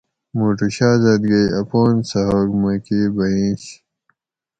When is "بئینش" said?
3.15-3.63